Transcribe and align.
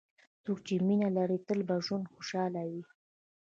څوک 0.43 0.57
چې 0.67 0.73
مینه 0.87 1.09
لري، 1.17 1.37
تل 1.47 1.59
په 1.67 1.75
ژوند 1.85 2.11
خوشحال 2.13 2.53
وي. 2.71 2.83